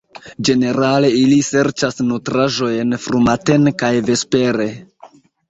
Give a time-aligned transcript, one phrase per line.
[0.47, 4.69] Ĝenerale ili serĉas nutraĵojn frumatene kaj vespere.